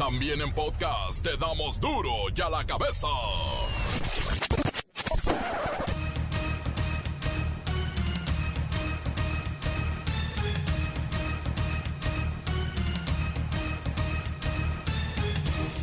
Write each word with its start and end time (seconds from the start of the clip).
También 0.00 0.40
en 0.40 0.50
podcast 0.54 1.22
te 1.22 1.36
damos 1.36 1.78
duro 1.78 2.10
y 2.34 2.40
a 2.40 2.48
la 2.48 2.64
cabeza. 2.64 3.06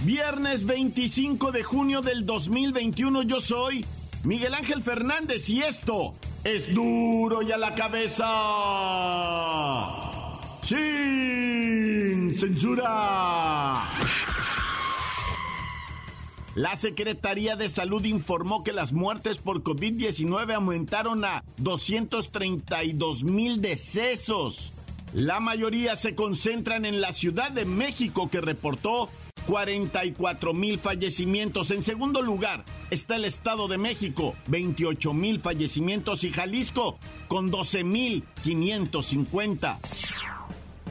Viernes 0.03 0.65
25 0.65 1.51
de 1.51 1.61
junio 1.61 2.01
del 2.01 2.25
2021 2.25 3.21
yo 3.21 3.39
soy 3.39 3.85
Miguel 4.23 4.55
Ángel 4.55 4.81
Fernández 4.81 5.47
y 5.47 5.61
esto 5.61 6.15
es 6.43 6.73
duro 6.73 7.43
y 7.43 7.51
a 7.51 7.57
la 7.57 7.75
cabeza. 7.75 8.25
Sin 10.63 12.35
censura. 12.35 13.86
La 16.57 16.75
Secretaría 16.75 17.55
de 17.55 17.69
Salud 17.69 18.03
informó 18.05 18.63
que 18.63 18.73
las 18.73 18.91
muertes 18.91 19.37
por 19.37 19.61
COVID-19 19.61 20.55
aumentaron 20.55 21.23
a 21.23 21.43
232 21.57 23.23
mil 23.23 23.61
decesos. 23.61 24.73
La 25.13 25.39
mayoría 25.39 25.95
se 25.95 26.15
concentran 26.15 26.85
en 26.85 26.99
la 26.99 27.13
Ciudad 27.13 27.51
de 27.51 27.65
México 27.65 28.31
que 28.31 28.41
reportó 28.41 29.11
44 29.45 30.55
mil 30.55 30.79
fallecimientos. 30.79 31.69
En 31.69 31.83
segundo 31.83 32.23
lugar 32.23 32.65
está 32.89 33.17
el 33.17 33.25
Estado 33.25 33.67
de 33.67 33.77
México, 33.77 34.33
28 34.47 35.13
mil 35.13 35.39
fallecimientos 35.39 36.23
y 36.23 36.31
Jalisco 36.31 36.97
con 37.27 37.51
12 37.51 37.83
mil 37.83 38.23
550 38.41 39.79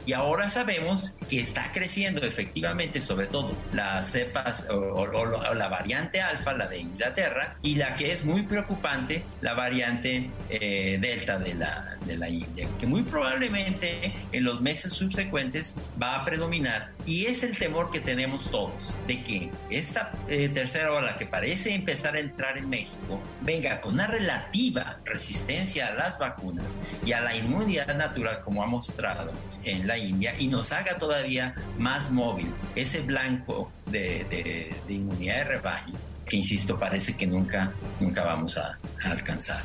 y 0.07 0.13
ahora 0.13 0.49
sabemos 0.49 1.17
que 1.29 1.41
está 1.41 1.73
creciendo 1.73 2.21
efectivamente, 2.25 3.01
sobre 3.01 3.27
todo 3.27 3.51
las 3.73 4.09
cepas 4.09 4.65
o, 4.69 5.05
la 5.53 5.67
variante 5.67 6.21
alfa, 6.21 6.53
la 6.53 6.67
de 6.67 6.79
Inglaterra, 6.79 7.57
y 7.61 7.75
la 7.75 7.97
que 7.97 8.13
es 8.13 8.23
muy 8.23 8.43
preocupante, 8.43 9.23
la 9.41 9.53
variante 9.53 10.31
eh, 10.49 10.97
delta 11.01 11.37
de 11.37 11.55
la, 11.55 11.97
de 12.05 12.17
la 12.17 12.29
India, 12.29 12.69
que 12.79 12.87
muy 12.87 13.03
probablemente 13.03 14.13
en 14.31 14.43
los 14.45 14.61
meses 14.61 14.93
subsecuentes 14.93 15.75
va 16.01 16.15
a 16.15 16.25
predominar. 16.25 16.96
Y 17.07 17.25
es 17.25 17.41
el 17.41 17.57
temor 17.57 17.89
que 17.89 18.01
tenemos 18.01 18.51
todos, 18.51 18.93
de 19.07 19.23
que 19.23 19.49
esta 19.69 20.11
eh, 20.27 20.49
tercera 20.49 20.91
ola 20.91 21.15
que 21.15 21.25
parece 21.25 21.73
empezar 21.73 22.15
a 22.15 22.19
entrar 22.19 22.57
en 22.57 22.69
México 22.69 23.21
venga 23.41 23.79
con 23.79 23.93
una 23.93 24.07
relativa 24.07 24.99
resistencia 25.05 25.87
a 25.87 25.93
las 25.93 26.19
vacunas 26.19 26.79
y 27.05 27.13
a 27.13 27.21
la 27.21 27.33
inmunidad 27.33 27.95
natural 27.95 28.41
como 28.41 28.61
ha 28.61 28.67
mostrado 28.67 29.31
en 29.63 29.87
la 29.87 29.97
India 29.97 30.35
y 30.37 30.47
nos 30.47 30.73
haga 30.73 30.97
todavía 30.97 31.55
más 31.77 32.11
móvil 32.11 32.53
ese 32.75 32.99
blanco 32.99 33.71
de, 33.85 34.75
inmunidad 34.89 35.37
de 35.37 35.43
rebaño 35.45 35.93
que, 36.25 36.35
insisto, 36.35 36.77
parece 36.77 37.15
que 37.15 37.25
nunca, 37.25 37.71
nunca 38.01 38.25
vamos 38.25 38.57
a, 38.57 38.77
a 39.01 39.11
alcanzar. 39.11 39.63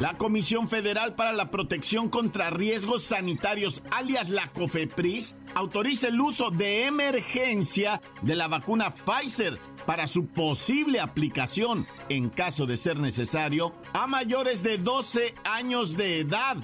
La 0.00 0.16
Comisión 0.16 0.68
Federal 0.68 1.14
para 1.14 1.32
la 1.32 1.50
Protección 1.50 2.08
contra 2.08 2.50
Riesgos 2.50 3.04
Sanitarios, 3.04 3.82
alias 3.90 4.30
la 4.30 4.48
COFEPRIS, 4.52 5.36
autoriza 5.54 6.08
el 6.08 6.20
uso 6.20 6.50
de 6.50 6.86
emergencia 6.86 8.00
de 8.22 8.34
la 8.34 8.48
vacuna 8.48 8.90
Pfizer 8.90 9.58
para 9.86 10.06
su 10.06 10.26
posible 10.26 11.00
aplicación, 11.00 11.86
en 12.08 12.30
caso 12.30 12.66
de 12.66 12.76
ser 12.76 12.98
necesario, 12.98 13.72
a 13.92 14.06
mayores 14.06 14.62
de 14.62 14.78
12 14.78 15.34
años 15.44 15.96
de 15.96 16.20
edad 16.20 16.56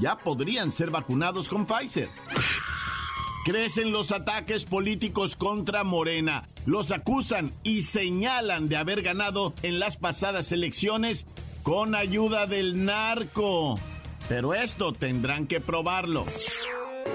ya 0.00 0.18
podrían 0.18 0.70
ser 0.70 0.90
vacunados 0.90 1.48
con 1.48 1.66
Pfizer. 1.66 2.08
Crecen 3.44 3.92
los 3.92 4.12
ataques 4.12 4.66
políticos 4.66 5.34
contra 5.34 5.82
Morena. 5.82 6.48
Los 6.66 6.90
acusan 6.90 7.54
y 7.62 7.82
señalan 7.82 8.68
de 8.68 8.76
haber 8.76 9.02
ganado 9.02 9.54
en 9.62 9.78
las 9.78 9.96
pasadas 9.96 10.52
elecciones 10.52 11.26
con 11.68 11.94
ayuda 11.94 12.46
del 12.46 12.86
narco. 12.86 13.78
Pero 14.26 14.54
esto 14.54 14.94
tendrán 14.94 15.46
que 15.46 15.60
probarlo. 15.60 16.24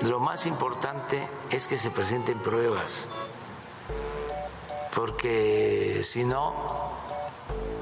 Lo 0.03 0.19
más 0.19 0.45
importante 0.45 1.27
es 1.49 1.65
que 1.65 1.79
se 1.79 1.89
presenten 1.89 2.37
pruebas, 2.37 3.07
porque 4.95 6.01
si 6.03 6.23
no, 6.23 6.53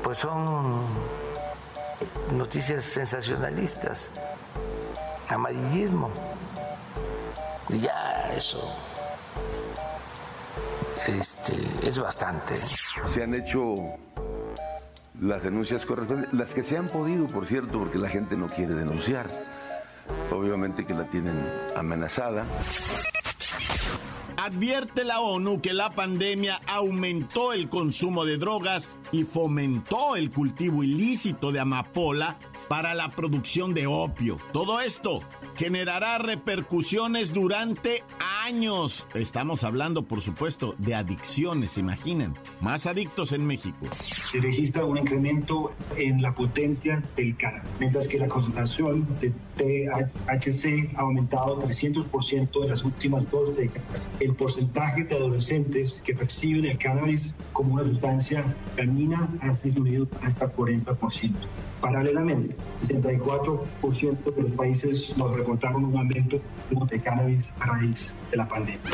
pues 0.02 0.20
son 0.20 0.82
noticias 2.38 2.86
sensacionalistas 2.86 4.10
amarillismo. 5.28 6.10
Y 7.68 7.80
ya 7.80 8.32
eso 8.34 8.74
este, 11.06 11.58
es 11.84 12.00
bastante. 12.00 12.58
Se 13.14 13.24
han 13.24 13.34
hecho 13.34 13.98
las 15.22 15.44
denuncias 15.44 15.86
correspondientes, 15.86 16.38
las 16.38 16.54
que 16.54 16.64
se 16.64 16.78
han 16.78 16.88
podido, 16.88 17.28
por 17.28 17.46
cierto, 17.46 17.80
porque 17.80 18.00
la 18.00 18.10
gente 18.10 18.36
no 18.36 18.48
quiere 18.48 18.74
denunciar. 18.74 19.30
Obviamente 20.32 20.86
que 20.86 20.94
la 20.94 21.06
tienen 21.06 21.40
amenazada. 21.78 22.46
Advierte 24.36 25.04
la 25.04 25.20
ONU 25.20 25.62
que 25.62 25.74
la 25.74 25.92
pandemia 25.92 26.60
aumentó 26.66 27.54
el 27.54 27.70
consumo 27.70 28.26
de 28.26 28.38
drogas 28.38 28.90
y 29.12 29.24
fomentó 29.24 30.16
el 30.16 30.32
cultivo 30.32 30.84
ilícito 30.84 31.52
de 31.52 31.60
amapola 31.60 32.40
para 32.68 32.94
la 32.94 33.12
producción 33.12 33.74
de 33.74 33.88
opio. 33.88 34.38
Todo 34.54 34.82
esto 34.82 35.22
generará 35.56 36.18
repercusiones 36.18 37.34
durante 37.34 38.04
años. 38.44 39.06
Estamos 39.14 39.64
hablando, 39.64 40.04
por 40.04 40.22
supuesto, 40.22 40.76
de 40.78 40.96
adicciones, 40.96 41.78
imaginen. 41.78 42.34
Más 42.60 42.86
adictos 42.86 43.32
en 43.32 43.46
México. 43.46 43.88
Se 44.00 44.40
registra 44.40 44.86
un 44.86 44.98
incremento 44.98 45.74
en 45.98 46.22
la 46.22 46.34
potencia 46.34 47.04
del 47.16 47.36
cannabis, 47.38 47.70
mientras 47.80 48.08
que 48.08 48.18
la 48.18 48.28
concentración 48.28 49.08
de 49.20 49.32
THC 49.58 50.96
ha 50.96 51.02
aumentado 51.02 51.62
300% 51.62 52.64
en 52.64 52.70
las 52.70 52.84
últimas 52.84 53.30
dos 53.30 53.56
décadas. 53.56 54.10
El 54.20 54.34
porcentaje 54.34 55.04
de 55.04 55.16
adolescentes 55.16 56.02
que 56.02 56.16
perciben 56.16 56.66
el 56.66 56.78
cannabis 56.78 57.36
como 57.54 57.76
una 57.76 57.84
sustancia 57.84 58.44
dañina 58.76 59.30
ha 59.42 59.50
disminuido 59.64 60.08
hasta 60.22 60.52
40%. 60.52 61.32
Paralelamente, 61.82 62.56
64% 62.84 64.36
de 64.36 64.42
los 64.44 64.52
países 64.52 65.18
nos 65.18 65.34
reportaron 65.36 65.86
un 65.86 65.98
aumento 65.98 66.40
de 66.90 67.02
cannabis 67.02 67.52
a 67.60 67.66
raíz 67.66 68.16
de 68.30 68.38
la 68.38 68.48
pandemia. 68.48 68.92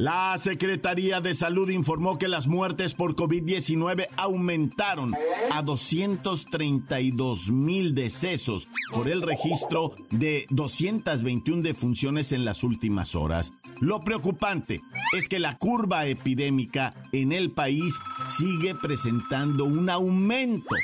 La 0.00 0.38
Secretaría 0.38 1.20
de 1.20 1.34
Salud 1.34 1.68
informó 1.68 2.16
que 2.16 2.26
las 2.26 2.46
muertes 2.46 2.94
por 2.94 3.14
COVID-19 3.16 4.08
aumentaron 4.16 5.14
a 5.50 5.60
232 5.60 7.50
mil 7.50 7.94
decesos 7.94 8.66
por 8.94 9.10
el 9.10 9.20
registro 9.20 9.92
de 10.10 10.46
221 10.48 11.62
defunciones 11.62 12.32
en 12.32 12.46
las 12.46 12.64
últimas 12.64 13.14
horas. 13.14 13.52
Lo 13.78 14.00
preocupante 14.00 14.80
es 15.12 15.28
que 15.28 15.38
la 15.38 15.58
curva 15.58 16.06
epidémica 16.06 16.94
en 17.12 17.32
el 17.32 17.50
país 17.50 17.94
sigue 18.38 18.74
presentando 18.74 19.66
un 19.66 19.90
aumento. 19.90 20.76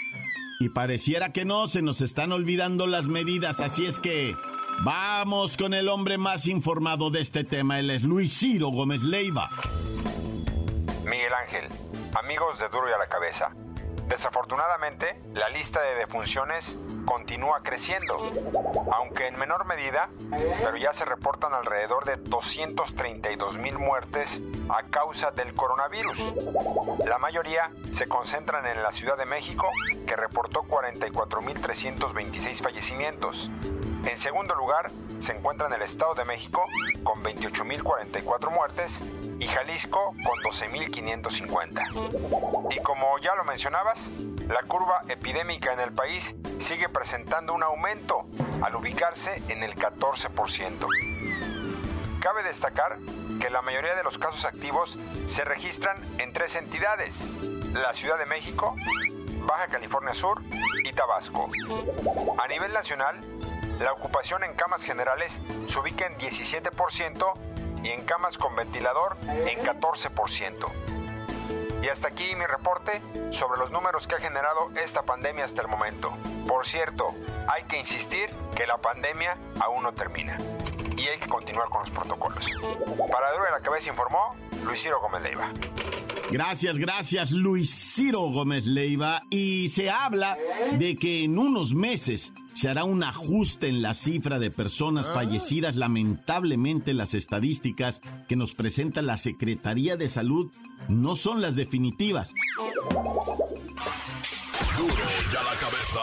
Y 0.60 0.68
pareciera 0.68 1.32
que 1.32 1.46
no, 1.46 1.68
se 1.68 1.80
nos 1.80 2.02
están 2.02 2.32
olvidando 2.32 2.86
las 2.86 3.06
medidas, 3.06 3.60
así 3.60 3.86
es 3.86 3.98
que 3.98 4.34
Vamos 4.84 5.56
con 5.56 5.74
el 5.74 5.88
hombre 5.88 6.18
más 6.18 6.46
informado 6.46 7.10
de 7.10 7.20
este 7.20 7.44
tema, 7.44 7.80
él 7.80 7.90
es 7.90 8.02
Luis 8.02 8.38
Ciro 8.38 8.68
Gómez 8.68 9.02
Leiva. 9.02 9.50
Miguel 11.04 11.34
Ángel, 11.34 11.68
amigos 12.14 12.58
de 12.58 12.68
Duro 12.68 12.88
y 12.88 12.92
a 12.92 12.98
la 12.98 13.08
Cabeza. 13.08 13.50
Desafortunadamente, 14.08 15.20
la 15.34 15.48
lista 15.48 15.80
de 15.82 15.96
defunciones 15.96 16.78
continúa 17.04 17.62
creciendo, 17.64 18.30
aunque 18.92 19.26
en 19.26 19.38
menor 19.38 19.66
medida, 19.66 20.10
pero 20.30 20.76
ya 20.76 20.92
se 20.92 21.04
reportan 21.04 21.52
alrededor 21.54 22.04
de 22.04 22.16
232 22.16 23.58
mil 23.58 23.78
muertes 23.78 24.42
a 24.68 24.84
causa 24.84 25.32
del 25.32 25.54
coronavirus. 25.54 26.32
La 27.04 27.18
mayoría 27.18 27.72
se 27.90 28.06
concentran 28.06 28.64
en 28.66 28.80
la 28.82 28.92
Ciudad 28.92 29.16
de 29.16 29.26
México, 29.26 29.68
que 30.06 30.14
reportó 30.14 30.62
44.326 30.62 32.62
fallecimientos. 32.62 33.50
En 34.06 34.18
segundo 34.18 34.54
lugar, 34.54 34.90
se 35.18 35.32
encuentra 35.32 35.66
en 35.66 35.72
el 35.72 35.82
Estado 35.82 36.14
de 36.14 36.24
México 36.24 36.64
con 37.02 37.24
28.044 37.24 38.52
muertes 38.52 39.02
y 39.40 39.48
Jalisco 39.48 40.14
con 40.24 40.38
12.550. 40.44 42.70
Y 42.70 42.78
como 42.82 43.18
ya 43.18 43.34
lo 43.34 43.42
mencionabas, 43.44 44.12
la 44.48 44.62
curva 44.62 45.02
epidémica 45.08 45.72
en 45.72 45.80
el 45.80 45.90
país 45.92 46.36
sigue 46.60 46.88
presentando 46.88 47.52
un 47.52 47.64
aumento 47.64 48.26
al 48.62 48.76
ubicarse 48.76 49.42
en 49.48 49.64
el 49.64 49.74
14%. 49.74 50.86
Cabe 52.20 52.44
destacar 52.44 52.98
que 53.40 53.50
la 53.50 53.62
mayoría 53.62 53.96
de 53.96 54.04
los 54.04 54.18
casos 54.18 54.44
activos 54.44 54.96
se 55.26 55.44
registran 55.44 56.00
en 56.18 56.32
tres 56.32 56.54
entidades, 56.54 57.28
la 57.72 57.92
Ciudad 57.92 58.18
de 58.18 58.26
México, 58.26 58.76
Baja 59.46 59.66
California 59.66 60.14
Sur 60.14 60.42
y 60.84 60.92
Tabasco. 60.92 61.50
A 62.38 62.46
nivel 62.48 62.72
nacional, 62.72 63.20
la 63.80 63.92
ocupación 63.92 64.42
en 64.44 64.54
camas 64.54 64.82
generales 64.82 65.40
se 65.68 65.78
ubica 65.78 66.06
en 66.06 66.16
17% 66.18 67.32
y 67.82 67.88
en 67.90 68.04
camas 68.04 68.38
con 68.38 68.56
ventilador 68.56 69.16
en 69.22 69.64
14%. 69.64 70.72
Y 71.82 71.88
hasta 71.88 72.08
aquí 72.08 72.24
mi 72.36 72.46
reporte 72.46 73.02
sobre 73.30 73.58
los 73.58 73.70
números 73.70 74.06
que 74.06 74.14
ha 74.14 74.18
generado 74.18 74.70
esta 74.82 75.02
pandemia 75.02 75.44
hasta 75.44 75.62
el 75.62 75.68
momento. 75.68 76.12
Por 76.48 76.66
cierto, 76.66 77.14
hay 77.48 77.64
que 77.64 77.78
insistir 77.78 78.30
que 78.56 78.66
la 78.66 78.78
pandemia 78.78 79.36
aún 79.60 79.82
no 79.82 79.92
termina 79.92 80.38
y 80.96 81.06
hay 81.06 81.18
que 81.18 81.28
continuar 81.28 81.68
con 81.68 81.80
los 81.82 81.90
protocolos. 81.90 82.50
Para 83.12 83.32
Duro 83.32 83.44
de 83.44 83.50
la 83.50 83.60
Cabeza 83.60 83.90
informó 83.90 84.34
Luis 84.64 84.82
Ciro 84.82 85.00
Gómez 85.00 85.22
Leiva. 85.22 85.52
Gracias, 86.30 86.76
gracias 86.78 87.30
Luis 87.30 87.70
Ciro 87.94 88.22
Gómez 88.30 88.64
Leiva. 88.66 89.22
Y 89.30 89.68
se 89.68 89.90
habla 89.90 90.36
de 90.72 90.96
que 90.96 91.24
en 91.24 91.38
unos 91.38 91.74
meses 91.74 92.32
se 92.56 92.70
hará 92.70 92.84
un 92.84 93.04
ajuste 93.04 93.68
en 93.68 93.82
la 93.82 93.92
cifra 93.92 94.38
de 94.38 94.50
personas 94.50 95.08
ah. 95.10 95.12
fallecidas. 95.12 95.76
Lamentablemente 95.76 96.94
las 96.94 97.12
estadísticas 97.12 98.00
que 98.28 98.36
nos 98.36 98.54
presenta 98.54 99.02
la 99.02 99.18
Secretaría 99.18 99.98
de 99.98 100.08
Salud 100.08 100.50
no 100.88 101.16
son 101.16 101.42
las 101.42 101.54
definitivas. 101.54 102.32
Duro 104.78 104.94
ya 105.32 105.42
la 105.42 105.54
cabeza. 105.60 106.00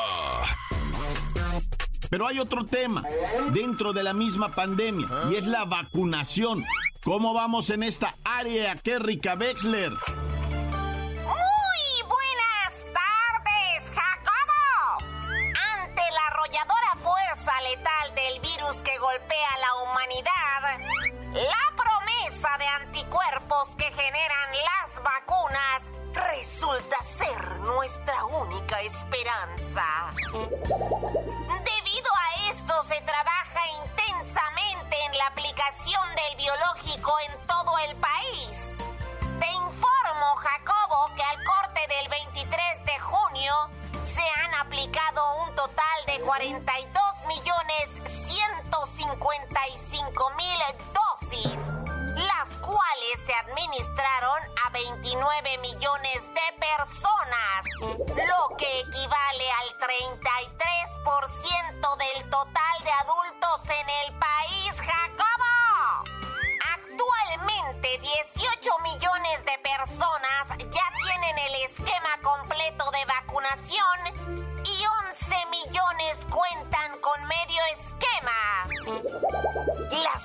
Pero 2.11 2.27
hay 2.27 2.37
otro 2.37 2.65
tema 2.65 3.03
dentro 3.51 3.91
de 3.91 4.03
la 4.03 4.13
misma 4.13 4.53
pandemia 4.53 5.07
y 5.31 5.35
es 5.35 5.47
la 5.47 5.65
vacunación. 5.65 6.63
¿Cómo 7.03 7.33
vamos 7.33 7.71
en 7.71 7.81
esta 7.81 8.15
área, 8.23 8.75
Kerrika 8.75 9.33
Wexler? 9.33 9.93
Resulta 26.13 26.97
ser 27.03 27.59
nuestra 27.61 28.25
única 28.25 28.81
esperanza. 28.81 29.85
Debido 30.31 32.09
a 32.15 32.49
esto 32.51 32.83
se 32.83 33.01
trabaja 33.01 33.22
millones 55.63 56.27
de 56.27 56.43
personas, 56.59 57.63
lo 57.79 58.51
que 58.57 58.81
equivale 58.81 59.47
al 59.61 59.69
33% 59.79 61.95
del 61.97 62.29
total 62.29 62.83
de 62.83 62.91
adultos 62.91 63.61
en 63.69 63.89
el 64.03 64.13
país, 64.19 64.73
Jacobo. 64.75 66.03
Actualmente 66.75 67.97
18 67.97 68.77
millones 68.79 69.45
de 69.45 69.57
personas 69.63 70.49
ya 70.69 70.91
tienen 71.01 71.37
el 71.37 71.55
esquema 71.63 72.19
completo 72.21 72.91
de 72.91 73.05
vacunación 73.05 73.99
y 74.65 74.85
11 75.07 75.45
millones 75.49 76.27
cuentan 76.29 76.99
con 76.99 77.25
medio 77.25 77.63
esquema. 77.77 78.67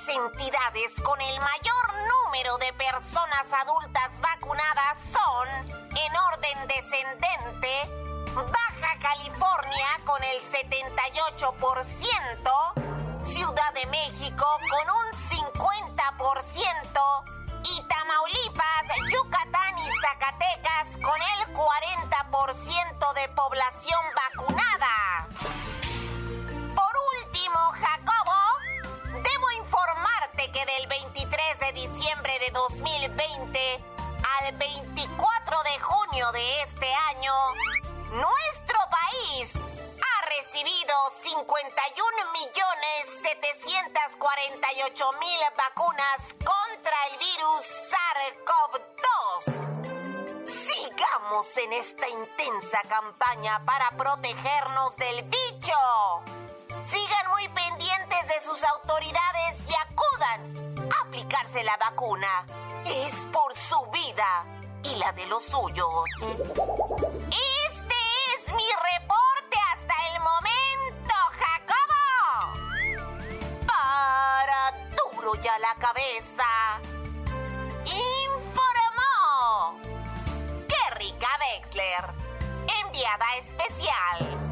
Entidades 0.09 0.97
con 1.03 1.21
el 1.21 1.39
mayor 1.39 1.93
número 2.25 2.57
de 2.57 2.73
personas 2.73 3.53
adultas 3.53 4.19
vacunadas 4.19 4.97
son, 5.13 5.47
en 5.69 6.17
orden 6.33 6.67
descendente, 6.67 7.87
Baja 8.33 8.97
California 8.99 9.99
con 10.05 10.23
el 10.23 10.41
78%, 10.41 13.23
Ciudad 13.23 13.71
de 13.75 13.85
México 13.85 14.47
con 14.71 14.89
un 14.89 15.13
50%, 15.29 17.23
y 17.65 17.83
Tamaulipas, 17.87 18.87
Yucatán 19.13 19.77
y 19.77 19.91
Zacatecas 20.01 20.97
con 21.03 21.21
el 21.21 21.53
40% 21.53 23.13
de 23.13 23.29
población 23.29 24.03
vacunada. 24.15 25.27
Por 26.73 26.93
último, 27.21 27.59
que 30.51 30.65
del 30.65 30.87
23 30.87 31.59
de 31.59 31.73
diciembre 31.73 32.39
de 32.39 32.51
2020 32.51 33.59
al 34.41 34.55
24 34.57 35.63
de 35.63 35.79
junio 35.79 36.31
de 36.31 36.61
este 36.63 36.93
año, 36.93 37.33
nuestro 38.11 38.79
país 38.89 39.53
recibido 40.29 40.93
51 41.23 42.31
millones 42.33 43.19
748 43.21 45.11
mil 45.19 45.39
vacunas 45.57 46.35
contra 46.43 46.97
el 47.11 47.17
virus 47.17 47.65
SARS-CoV-2. 47.89 49.43
Sigamos 50.45 51.57
en 51.57 51.73
esta 51.73 52.07
intensa 52.09 52.81
campaña 52.87 53.63
para 53.65 53.91
protegernos 53.91 54.95
del 54.97 55.23
bicho. 55.23 55.77
Sigan 56.89 57.29
muy 57.29 57.47
pendientes 57.49 58.27
de 58.27 58.43
sus 58.43 58.63
autoridades 58.63 59.61
y 59.69 59.73
acudan 59.75 60.91
a 60.91 61.07
aplicarse 61.07 61.63
la 61.63 61.77
vacuna. 61.77 62.45
Es 62.85 63.25
por 63.31 63.55
su 63.55 63.85
vida 63.91 64.45
y 64.83 64.95
la 64.95 65.11
de 65.13 65.27
los 65.27 65.43
suyos. 65.43 66.09
Este 67.31 67.95
es 68.35 68.53
mi 68.53 68.63
reporte 68.63 69.19
ya 75.41 75.57
la 75.59 75.75
cabeza. 75.75 76.79
Informó 77.85 79.79
Kerrika 80.67 81.29
Wexler, 81.39 82.05
enviada 82.83 83.25
especial. 83.37 84.48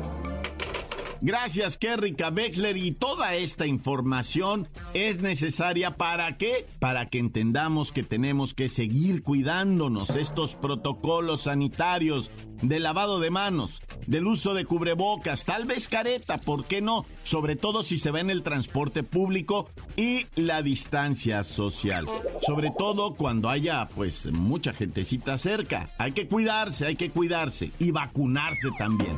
Gracias, 1.21 1.77
Kerrika 1.77 2.29
Wexler. 2.29 2.77
Y 2.77 2.91
toda 2.91 3.35
esta 3.35 3.65
información 3.65 4.67
es 4.93 5.21
necesaria 5.21 5.97
para 5.97 6.37
qué? 6.37 6.67
Para 6.79 7.07
que 7.07 7.19
entendamos 7.19 7.91
que 7.91 8.03
tenemos 8.03 8.53
que 8.53 8.69
seguir 8.69 9.23
cuidándonos 9.23 10.11
estos 10.11 10.55
protocolos 10.55 11.43
sanitarios 11.43 12.31
de 12.61 12.79
lavado 12.79 13.19
de 13.19 13.29
manos, 13.29 13.81
del 14.07 14.27
uso 14.27 14.53
de 14.53 14.65
cubrebocas, 14.65 15.45
tal 15.45 15.65
vez 15.65 15.87
careta, 15.87 16.39
¿por 16.39 16.65
qué 16.65 16.81
no? 16.81 17.05
Sobre 17.23 17.55
todo 17.55 17.83
si 17.83 17.97
se 17.97 18.11
ve 18.11 18.21
en 18.21 18.29
el 18.29 18.43
transporte 18.43 19.03
público 19.03 19.69
y 19.95 20.25
la 20.35 20.61
distancia 20.61 21.43
social. 21.43 22.05
Sobre 22.41 22.71
todo 22.77 23.15
cuando 23.15 23.49
haya 23.49 23.87
pues 23.89 24.31
mucha 24.31 24.73
gentecita 24.73 25.37
cerca. 25.37 25.89
Hay 25.97 26.13
que 26.13 26.27
cuidarse, 26.27 26.85
hay 26.85 26.95
que 26.95 27.11
cuidarse 27.11 27.71
y 27.79 27.91
vacunarse 27.91 28.69
también. 28.77 29.17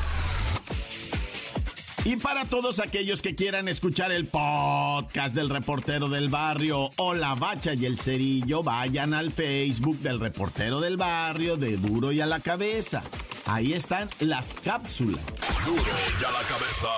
Y 2.03 2.15
para 2.15 2.45
todos 2.45 2.79
aquellos 2.79 3.21
que 3.21 3.35
quieran 3.35 3.67
escuchar 3.67 4.11
el 4.11 4.25
podcast 4.25 5.35
del 5.35 5.49
reportero 5.49 6.09
del 6.09 6.29
barrio 6.29 6.89
o 6.97 7.13
la 7.13 7.35
bacha 7.35 7.75
y 7.75 7.85
el 7.85 7.99
cerillo, 7.99 8.63
vayan 8.63 9.13
al 9.13 9.31
Facebook 9.31 9.99
del 9.99 10.19
reportero 10.19 10.81
del 10.81 10.97
barrio 10.97 11.57
de 11.57 11.77
Duro 11.77 12.11
y 12.11 12.19
a 12.19 12.25
la 12.25 12.39
cabeza. 12.39 13.03
Ahí 13.45 13.73
están 13.73 14.09
las 14.19 14.55
cápsulas. 14.55 15.23
Duro 15.63 15.83
y 15.83 16.23
a 16.23 16.31
la 16.31 16.41
cabeza. 16.47 16.89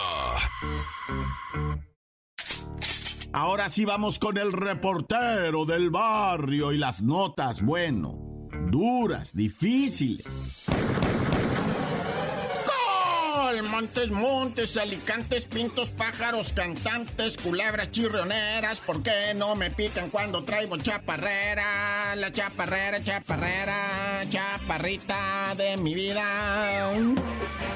Ahora 3.33 3.67
sí 3.67 3.83
vamos 3.83 4.19
con 4.19 4.38
el 4.38 4.53
reportero 4.53 5.65
del 5.65 5.89
barrio 5.89 6.72
y 6.72 6.77
las 6.77 7.01
notas, 7.01 7.62
bueno, 7.62 8.48
duras, 8.69 9.36
difíciles. 9.36 10.25
Montes, 13.33 14.11
montes, 14.11 14.77
alicantes, 14.77 15.45
pintos, 15.45 15.89
pájaros, 15.89 16.53
cantantes, 16.53 17.35
culebras 17.35 17.89
chirrioneras. 17.91 18.79
¿Por 18.79 19.01
qué 19.01 19.33
no 19.35 19.55
me 19.55 19.71
pican 19.71 20.11
cuando 20.11 20.45
traigo 20.45 20.77
chaparrera? 20.77 22.15
La 22.15 22.31
chaparrera, 22.31 23.03
chaparrera, 23.03 24.02
chaparrita 24.29 25.53
de 25.55 25.77
mi 25.77 25.93
vida. 25.93 26.23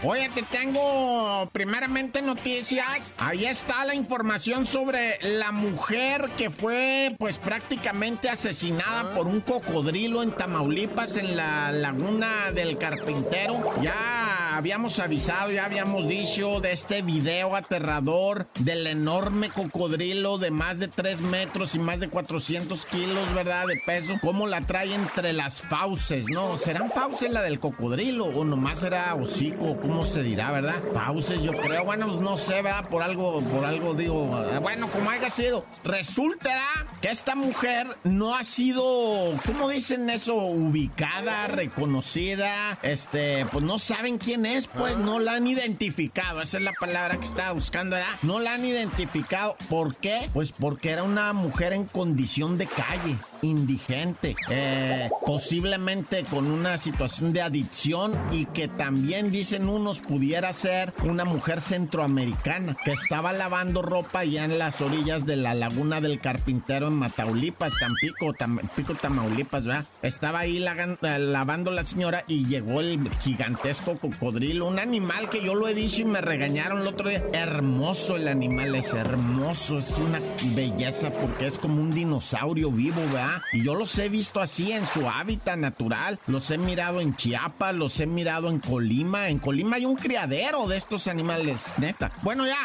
Oye, 0.03 0.29
te 0.29 0.43
tengo 0.43 1.49
primeramente 1.51 2.21
noticias. 2.21 3.15
Ahí 3.17 3.45
está 3.45 3.83
la 3.85 3.95
información 3.95 4.65
sobre 4.67 5.17
la 5.21 5.51
mujer 5.51 6.29
que 6.37 6.49
fue 6.49 7.15
pues 7.17 7.37
prácticamente 7.39 8.29
asesinada 8.29 9.13
por 9.15 9.27
un 9.27 9.41
cocodrilo 9.41 10.21
en 10.21 10.31
Tamaulipas 10.31 11.17
en 11.17 11.35
la 11.35 11.71
laguna 11.71 12.51
del 12.53 12.77
carpintero. 12.77 13.59
Ya 13.81 14.55
habíamos 14.55 14.99
avisado, 14.99 15.51
ya 15.51 15.65
habíamos 15.65 16.07
dicho 16.07 16.59
de 16.61 16.71
este 16.71 17.01
video 17.01 17.55
aterrador 17.55 18.47
del 18.59 18.87
enorme 18.87 19.49
cocodrilo 19.49 20.37
de 20.37 20.51
más 20.51 20.79
de 20.79 20.87
3 20.87 21.21
metros 21.21 21.75
y 21.75 21.79
más 21.79 21.99
de 21.99 22.09
400 22.09 22.85
kilos, 22.85 23.33
¿verdad? 23.33 23.65
De 23.67 23.79
peso. 23.85 24.13
¿Cómo 24.21 24.47
la 24.47 24.61
trae 24.61 24.93
entre 24.93 25.33
las 25.33 25.61
fauces, 25.61 26.25
no? 26.29 26.37
¿Serán 26.58 26.91
fauces 26.91 27.32
la 27.32 27.41
del 27.41 27.60
cocodrilo 27.60 28.25
o 28.25 28.44
nomás 28.44 28.79
será 28.79 29.15
hocico? 29.15 29.77
¿Cómo 29.79 30.06
se 30.06 30.22
dirá, 30.22 30.51
verdad? 30.51 30.75
Fauces, 30.94 31.41
yo 31.41 31.51
creo. 31.51 31.84
Bueno, 31.84 32.08
no 32.20 32.38
sé, 32.38 32.62
¿verdad? 32.62 32.88
Por 32.89 33.01
algo, 33.01 33.41
por 33.41 33.65
algo 33.65 33.94
digo. 33.94 34.39
Eh, 34.51 34.60
bueno, 34.60 34.88
como 34.91 35.10
haya 35.10 35.29
sido. 35.29 35.65
Resulta 35.84 36.60
que 37.01 37.10
esta 37.10 37.36
mujer 37.36 37.88
no 38.03 38.36
ha 38.36 38.44
sido, 38.44 39.39
¿cómo 39.46 39.70
dicen 39.70 40.10
eso? 40.10 40.36
Ubicada, 40.36 41.48
reconocida. 41.48 42.77
Este, 42.84 43.46
pues 43.51 43.63
no 43.63 43.79
saben 43.79 44.17
quién 44.17 44.46
es, 44.46 44.67
pues 44.67 44.98
no 44.98 45.20
la 45.20 45.34
han 45.34 45.48
identificado. 45.48 46.41
Esa 46.41 46.58
es 46.58 46.63
la 46.63 46.74
palabra 46.79 47.17
que 47.17 47.25
estaba 47.25 47.53
buscando, 47.53 47.96
¿verdad? 47.96 48.13
No 48.22 48.39
la 48.39 48.53
han 48.53 48.65
identificado. 48.65 49.56
¿Por 49.70 49.96
qué? 49.96 50.29
Pues 50.34 50.51
porque 50.51 50.91
era 50.91 51.03
una 51.03 51.34
mujer 51.34 51.74
en 51.74 51.86
condición 51.86 52.58
de 52.58 52.67
calle, 52.67 53.17
indigente, 53.41 54.36
eh, 54.50 55.10
posiblemente 55.25 56.26
con 56.29 56.48
una 56.48 56.77
situación 56.77 57.34
de 57.34 57.41
adicción 57.41 58.13
y 58.31 58.46
que 58.46 58.67
también 58.67 59.31
dicen 59.31 59.69
unos 59.69 60.00
pudiera 60.00 60.51
ser 60.53 60.93
una 61.03 61.25
mujer 61.25 61.62
centroamericana 61.62 62.75
que 62.84 62.91
estaba 62.91 63.34
lavando 63.34 63.81
ropa 63.81 64.24
ya 64.24 64.46
en 64.46 64.60
las 64.60 64.81
orillas 64.81 65.25
de 65.25 65.36
la 65.36 65.53
laguna 65.53 66.01
del 66.01 66.19
carpintero 66.19 66.88
en 66.88 66.93
Mataulipas, 66.93 67.74
Tampico, 67.79 68.34
Tampico, 68.34 68.96
Tamaulipas, 68.96 69.65
¿verdad? 69.65 69.86
Estaba 70.01 70.39
ahí 70.39 70.60
lavando 70.60 71.72
la 71.72 71.84
señora 71.84 72.24
y 72.27 72.46
llegó 72.46 72.81
el 72.81 73.10
gigantesco 73.19 73.98
cocodrilo 73.98 74.67
un 74.67 74.79
animal 74.79 75.29
que 75.29 75.43
yo 75.43 75.55
lo 75.55 75.67
he 75.67 75.74
dicho 75.74 76.01
y 76.01 76.05
me 76.05 76.22
regañaron 76.22 76.81
el 76.81 76.88
otro 76.88 77.10
día. 77.10 77.24
Hermoso 77.34 78.15
el 78.15 78.27
animal, 78.27 78.75
es 78.75 78.93
hermoso, 78.93 79.79
es 79.79 79.96
una 79.98 80.19
belleza 80.55 81.10
porque 81.12 81.48
es 81.48 81.57
como 81.57 81.81
un 81.81 81.91
dinosaurio 81.91 82.72
vivo, 82.72 83.01
¿verdad? 83.12 83.41
Y 83.53 83.63
yo 83.63 83.75
los 83.75 83.98
he 83.98 84.10
visto 84.10 84.39
así 84.39 84.72
en 84.72 84.86
su 84.88 85.07
hábitat 85.07 85.57
natural, 85.57 86.16
los 86.25 86.50
he 86.51 86.57
mirado 86.57 87.00
en 87.00 87.15
Chiapas, 87.15 87.75
los 87.75 88.00
he 88.00 88.07
mirado 88.07 88.50
en 88.50 88.59
Colima. 88.59 89.29
En 89.29 89.39
Colima 89.39 89.75
hay 89.77 89.86
un 89.86 89.95
criadero 89.95 90.67
de 90.67 90.77
estos 90.77 91.07
animales, 91.07 91.74
neta. 91.77 92.12
Bueno, 92.21 92.45
ya. 92.45 92.57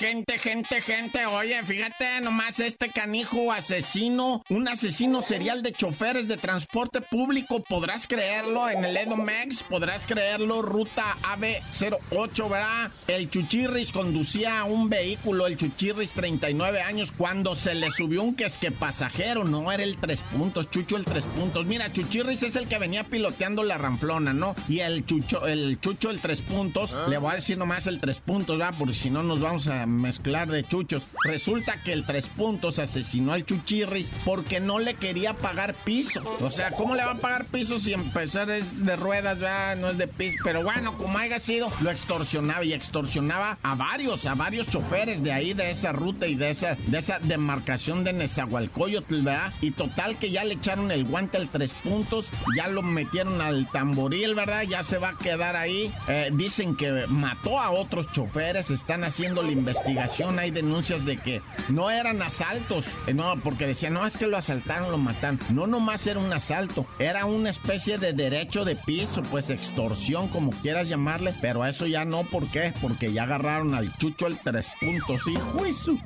Gente, 0.00 0.38
gente, 0.38 0.80
gente, 0.80 1.26
oye, 1.26 1.62
fíjate 1.62 2.22
nomás 2.22 2.58
este 2.58 2.88
canijo 2.88 3.52
asesino, 3.52 4.42
un 4.48 4.66
asesino 4.66 5.20
serial 5.20 5.62
de 5.62 5.74
choferes 5.74 6.26
de 6.26 6.38
transporte 6.38 7.02
público, 7.02 7.62
podrás 7.62 8.06
creerlo 8.06 8.70
en 8.70 8.82
el 8.82 8.96
Edomex, 8.96 9.62
podrás 9.62 10.06
creerlo, 10.06 10.62
ruta 10.62 11.18
AB08, 11.22 12.48
¿verdad? 12.48 12.90
El 13.08 13.28
Chuchirris 13.28 13.92
conducía 13.92 14.64
un 14.64 14.88
vehículo, 14.88 15.46
el 15.46 15.58
Chuchirris 15.58 16.12
39 16.12 16.80
años, 16.80 17.12
cuando 17.12 17.54
se 17.54 17.74
le 17.74 17.90
subió 17.90 18.22
un 18.22 18.34
que 18.34 18.46
es 18.46 18.56
que 18.56 18.70
pasajero, 18.70 19.44
no 19.44 19.70
era 19.70 19.82
el 19.82 19.98
tres 19.98 20.22
puntos, 20.22 20.70
Chucho 20.70 20.96
el 20.96 21.04
tres 21.04 21.24
puntos. 21.24 21.66
Mira, 21.66 21.92
Chuchirris 21.92 22.42
es 22.42 22.56
el 22.56 22.68
que 22.68 22.78
venía 22.78 23.04
piloteando 23.04 23.64
la 23.64 23.76
ramplona, 23.76 24.32
¿no? 24.32 24.54
Y 24.66 24.78
el 24.80 25.04
Chucho, 25.04 25.46
el 25.46 25.78
Chucho 25.78 26.08
el 26.08 26.22
tres 26.22 26.40
puntos, 26.40 26.96
le 27.06 27.18
voy 27.18 27.32
a 27.32 27.34
decir 27.34 27.58
nomás 27.58 27.86
el 27.86 28.00
tres 28.00 28.20
puntos, 28.20 28.56
¿verdad? 28.56 28.74
Porque 28.78 28.94
si 28.94 29.10
no 29.10 29.22
nos 29.22 29.40
vamos 29.40 29.68
a 29.68 29.89
mezclar 29.90 30.50
de 30.50 30.64
chuchos. 30.64 31.06
Resulta 31.24 31.82
que 31.82 31.92
el 31.92 32.06
tres 32.06 32.26
puntos 32.26 32.78
asesinó 32.78 33.32
al 33.32 33.44
Chuchirris 33.44 34.12
porque 34.24 34.60
no 34.60 34.78
le 34.78 34.94
quería 34.94 35.34
pagar 35.34 35.74
piso. 35.74 36.22
O 36.40 36.50
sea, 36.50 36.70
¿cómo 36.72 36.94
le 36.94 37.04
va 37.04 37.12
a 37.12 37.18
pagar 37.18 37.46
piso 37.46 37.78
si 37.78 37.92
empezar 37.92 38.50
es 38.50 38.84
de 38.84 38.96
ruedas, 38.96 39.40
¿verdad? 39.40 39.76
no 39.76 39.90
es 39.90 39.98
de 39.98 40.06
piso? 40.06 40.38
Pero 40.44 40.62
bueno, 40.62 40.96
como 40.96 41.18
haya 41.18 41.40
sido, 41.40 41.70
lo 41.80 41.90
extorsionaba 41.90 42.64
y 42.64 42.72
extorsionaba 42.72 43.58
a 43.62 43.74
varios, 43.74 44.26
a 44.26 44.34
varios 44.34 44.68
choferes 44.68 45.22
de 45.22 45.32
ahí, 45.32 45.54
de 45.54 45.70
esa 45.70 45.92
ruta 45.92 46.26
y 46.26 46.34
de 46.34 46.50
esa, 46.50 46.76
de 46.86 46.98
esa 46.98 47.18
demarcación 47.18 48.04
de 48.04 48.12
Nezahualcóyotl, 48.12 49.22
¿verdad? 49.22 49.52
Y 49.60 49.72
total 49.72 50.16
que 50.16 50.30
ya 50.30 50.44
le 50.44 50.54
echaron 50.54 50.90
el 50.90 51.04
guante 51.04 51.36
al 51.36 51.48
tres 51.48 51.74
puntos, 51.74 52.30
ya 52.56 52.68
lo 52.68 52.82
metieron 52.82 53.40
al 53.40 53.70
tamboril, 53.70 54.34
¿verdad? 54.34 54.62
Ya 54.62 54.82
se 54.82 54.98
va 54.98 55.10
a 55.10 55.18
quedar 55.18 55.56
ahí. 55.56 55.92
Eh, 56.08 56.30
dicen 56.32 56.76
que 56.76 57.06
mató 57.08 57.58
a 57.58 57.70
otros 57.70 58.10
choferes, 58.12 58.70
están 58.70 59.04
haciendo 59.04 59.42
la 59.42 59.50
investigación 59.52 59.79
investigación 59.80 60.38
hay 60.38 60.50
denuncias 60.50 61.04
de 61.04 61.16
que 61.16 61.42
no 61.68 61.90
eran 61.90 62.20
asaltos, 62.22 62.86
eh, 63.06 63.14
no, 63.14 63.38
porque 63.42 63.66
decían, 63.66 63.94
no, 63.94 64.06
es 64.06 64.16
que 64.16 64.26
lo 64.26 64.36
asaltaron, 64.36 64.90
lo 64.90 64.98
mataron. 64.98 65.38
No 65.50 65.66
nomás 65.66 66.06
era 66.06 66.20
un 66.20 66.32
asalto, 66.32 66.86
era 66.98 67.24
una 67.24 67.50
especie 67.50 67.98
de 67.98 68.12
derecho 68.12 68.64
de 68.64 68.76
piso, 68.76 69.22
pues 69.30 69.50
extorsión, 69.50 70.28
como 70.28 70.50
quieras 70.50 70.88
llamarle, 70.88 71.34
pero 71.40 71.64
eso 71.64 71.86
ya 71.86 72.04
no, 72.04 72.24
¿por 72.24 72.48
qué? 72.48 72.74
Porque 72.80 73.12
ya 73.12 73.24
agarraron 73.24 73.74
al 73.74 73.96
chucho 73.98 74.26
el 74.26 74.38
tres 74.38 74.68
puntos, 74.80 75.22
y 75.26 75.72
su... 75.72 75.98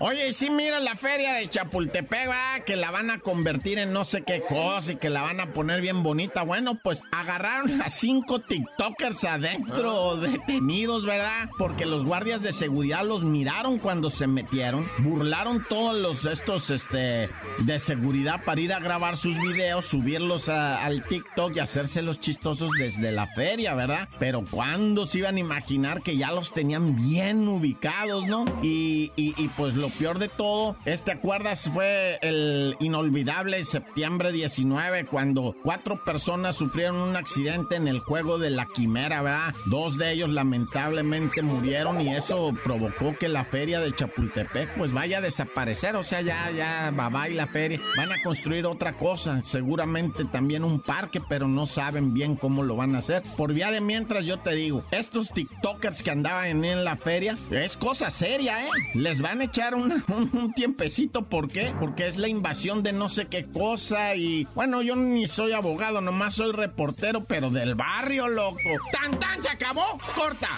Oye, 0.00 0.32
sí, 0.32 0.48
mira 0.48 0.78
la 0.78 0.94
feria 0.94 1.34
de 1.34 1.48
Chapultepec, 1.48 2.30
va, 2.30 2.60
que 2.64 2.76
la 2.76 2.92
van 2.92 3.10
a 3.10 3.18
convertir 3.18 3.78
en 3.78 3.92
no 3.92 4.04
sé 4.04 4.22
qué 4.22 4.42
cosa 4.48 4.92
y 4.92 4.96
que 4.96 5.10
la 5.10 5.22
van 5.22 5.40
a 5.40 5.52
poner 5.52 5.80
bien 5.80 6.04
bonita. 6.04 6.44
Bueno, 6.44 6.78
pues 6.82 7.02
agarraron 7.10 7.82
a 7.82 7.90
cinco 7.90 8.38
TikTokers 8.40 9.24
adentro, 9.24 10.16
detenidos, 10.16 11.04
¿verdad? 11.04 11.50
Porque 11.58 11.84
los 11.84 12.04
guardias 12.08 12.42
de 12.42 12.54
seguridad 12.54 13.04
los 13.04 13.22
miraron 13.22 13.78
cuando 13.78 14.08
se 14.08 14.26
metieron, 14.26 14.86
burlaron 15.00 15.62
todos 15.68 15.94
los 15.94 16.24
estos, 16.24 16.70
este, 16.70 17.28
de 17.58 17.78
seguridad 17.78 18.42
para 18.44 18.62
ir 18.62 18.72
a 18.72 18.80
grabar 18.80 19.18
sus 19.18 19.38
videos, 19.38 19.84
subirlos 19.84 20.48
al 20.48 21.02
TikTok 21.02 21.54
y 21.56 21.58
hacerse 21.60 22.00
los 22.00 22.18
chistosos 22.18 22.70
desde 22.78 23.12
la 23.12 23.26
feria, 23.26 23.74
¿verdad? 23.74 24.08
Pero 24.18 24.42
¿cuándo 24.50 25.04
se 25.04 25.18
iban 25.18 25.36
a 25.36 25.40
imaginar 25.40 26.00
que 26.02 26.16
ya 26.16 26.32
los 26.32 26.54
tenían 26.54 26.96
bien 26.96 27.46
ubicados, 27.46 28.26
¿no? 28.26 28.46
Y, 28.62 29.12
y 29.16 29.34
Y, 29.36 29.48
pues 29.48 29.74
lo 29.74 29.88
peor 29.90 30.18
de 30.18 30.28
todo, 30.28 30.76
¿te 30.84 31.12
acuerdas? 31.12 31.70
Fue 31.72 32.18
el 32.22 32.74
inolvidable 32.80 33.62
septiembre 33.64 34.32
19 34.32 35.04
cuando 35.04 35.54
cuatro 35.62 36.02
personas 36.04 36.56
sufrieron 36.56 36.96
un 36.96 37.16
accidente 37.16 37.76
en 37.76 37.86
el 37.86 37.98
juego 38.00 38.38
de 38.38 38.50
la 38.50 38.66
quimera, 38.66 39.20
¿verdad? 39.20 39.54
Dos 39.66 39.98
de 39.98 40.12
ellos 40.12 40.30
lamentablemente 40.30 41.42
murieron 41.42 41.87
y 42.00 42.10
eso 42.10 42.52
provocó 42.62 43.16
que 43.18 43.28
la 43.28 43.44
feria 43.44 43.80
de 43.80 43.92
Chapultepec 43.92 44.74
pues 44.76 44.92
vaya 44.92 45.18
a 45.18 45.20
desaparecer, 45.20 45.96
o 45.96 46.02
sea, 46.02 46.20
ya, 46.20 46.50
ya, 46.50 46.90
va 46.90 47.28
y 47.28 47.34
la 47.34 47.46
feria. 47.46 47.80
Van 47.96 48.12
a 48.12 48.22
construir 48.22 48.66
otra 48.66 48.92
cosa, 48.92 49.40
seguramente 49.42 50.24
también 50.26 50.64
un 50.64 50.80
parque, 50.80 51.20
pero 51.28 51.48
no 51.48 51.66
saben 51.66 52.12
bien 52.12 52.36
cómo 52.36 52.62
lo 52.62 52.76
van 52.76 52.94
a 52.94 52.98
hacer. 52.98 53.22
Por 53.36 53.54
vía 53.54 53.70
de 53.70 53.80
mientras 53.80 54.26
yo 54.26 54.38
te 54.38 54.54
digo, 54.54 54.84
estos 54.90 55.30
TikTokers 55.30 56.02
que 56.02 56.10
andaban 56.10 56.64
en 56.64 56.84
la 56.84 56.96
feria, 56.96 57.36
es 57.50 57.76
cosa 57.76 58.10
seria, 58.10 58.64
¿eh? 58.64 58.70
Les 58.94 59.20
van 59.20 59.40
a 59.40 59.44
echar 59.44 59.74
un, 59.74 60.04
un 60.08 60.52
tiempecito, 60.52 61.28
¿por 61.28 61.48
qué? 61.48 61.72
Porque 61.80 62.06
es 62.06 62.18
la 62.18 62.28
invasión 62.28 62.82
de 62.82 62.92
no 62.92 63.08
sé 63.08 63.26
qué 63.26 63.46
cosa 63.46 64.14
y, 64.14 64.46
bueno, 64.54 64.82
yo 64.82 64.94
ni 64.94 65.26
soy 65.26 65.52
abogado, 65.52 66.00
nomás 66.00 66.34
soy 66.34 66.52
reportero, 66.52 67.24
pero 67.24 67.50
del 67.50 67.74
barrio, 67.74 68.28
loco. 68.28 68.58
¡Tan, 68.92 69.18
tan! 69.18 69.42
¡Se 69.42 69.48
acabó! 69.48 69.98
¡Corta! 70.14 70.48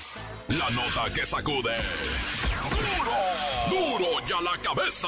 La 0.50 0.68
nota 0.70 1.12
que 1.14 1.24
sacude. 1.24 1.76
¡Duro! 3.68 3.70
¡Duro 3.70 4.08
ya 4.26 4.40
la 4.40 4.58
cabeza! 4.60 5.06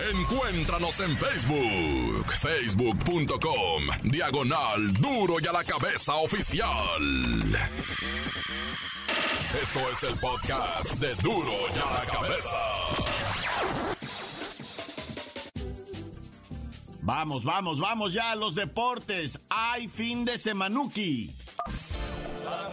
Encuéntranos 0.01 1.01
en 1.01 1.17
Facebook. 1.17 2.33
Facebook.com. 2.41 3.85
Diagonal 4.05 4.93
Duro 4.95 5.37
y 5.41 5.47
a 5.47 5.53
la 5.53 5.65
cabeza 5.65 6.15
oficial. 6.17 7.03
Esto 9.63 9.81
es 9.93 10.03
el 10.05 10.19
podcast 10.19 10.95
de 10.95 11.15
Duro 11.17 11.53
y 11.75 11.79
a 11.79 12.01
la 12.01 12.11
cabeza. 12.11 12.57
Vamos, 17.03 17.45
vamos, 17.45 17.79
vamos 17.81 18.13
ya 18.13 18.33
a 18.33 18.37
los 18.37 18.55
deportes. 18.55 19.39
Hay 19.51 19.89
fin 19.89 20.25
de 20.25 20.39
semanuki. 20.39 21.35
La 22.45 22.69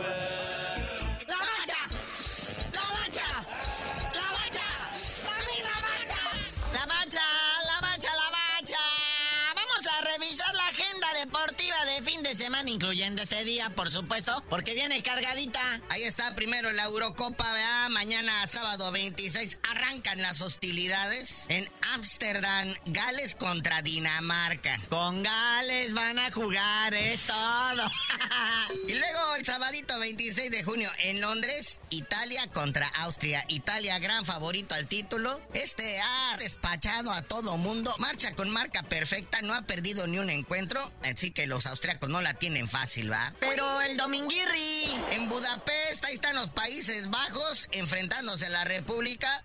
incluyendo 12.89 13.21
este 13.21 13.43
día, 13.43 13.69
por 13.75 13.91
supuesto, 13.91 14.43
porque 14.49 14.73
viene 14.73 15.03
cargadita. 15.03 15.59
Ahí 15.89 16.01
está 16.01 16.33
primero 16.33 16.71
la 16.71 16.85
Eurocopa, 16.85 17.53
¿verdad? 17.53 17.89
Mañana 17.89 18.47
sábado 18.47 18.91
26 18.91 19.59
arrancan 19.69 20.19
las 20.23 20.41
hostilidades 20.41 21.45
en 21.49 21.69
Ámsterdam, 21.93 22.73
Gales 22.87 23.35
contra 23.35 23.83
Dinamarca. 23.83 24.79
Con 24.89 25.21
Gales 25.21 25.93
van 25.93 26.17
a 26.17 26.31
jugar, 26.31 26.95
es 26.95 27.21
todo. 27.27 27.91
y 28.87 28.93
luego 28.93 29.35
el 29.35 29.45
sabadito 29.45 29.99
26 29.99 30.49
de 30.49 30.63
junio 30.63 30.89
en 31.03 31.21
Londres, 31.21 31.81
Italia 31.91 32.47
contra 32.47 32.87
Austria. 32.87 33.45
Italia, 33.49 33.99
gran 33.99 34.25
favorito 34.25 34.73
al 34.73 34.87
título. 34.87 35.39
Este 35.53 35.99
ha 36.01 36.37
despachado 36.39 37.11
a 37.11 37.21
todo 37.21 37.55
mundo. 37.57 37.93
Marcha 37.99 38.33
con 38.33 38.49
marca 38.49 38.81
perfecta, 38.81 39.43
no 39.43 39.53
ha 39.53 39.61
perdido 39.67 40.07
ni 40.07 40.17
un 40.17 40.31
encuentro. 40.31 40.91
Así 41.03 41.29
que 41.29 41.45
los 41.45 41.67
austriacos 41.67 42.09
no 42.09 42.23
la 42.23 42.33
tienen 42.33 42.67
fácil, 42.67 42.78
¿va? 43.11 43.33
Pero 43.39 43.81
el 43.81 43.97
Dominguirri. 43.97 44.85
En 45.11 45.27
Budapest, 45.27 46.05
ahí 46.05 46.15
están 46.15 46.35
los 46.35 46.49
Países 46.49 47.09
Bajos 47.09 47.67
enfrentándose 47.71 48.45
a 48.45 48.49
la 48.49 48.63
República 48.63 49.43